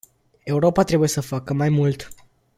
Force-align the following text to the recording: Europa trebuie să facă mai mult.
Europa 0.45 0.83
trebuie 0.83 1.07
să 1.07 1.21
facă 1.21 1.53
mai 1.53 1.69
mult. 1.69 2.09